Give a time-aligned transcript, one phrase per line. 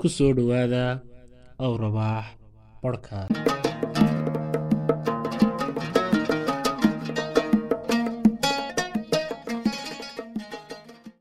[0.00, 0.84] ku soo dhowaada
[1.64, 2.26] awrabaax
[2.82, 3.34] bodhkast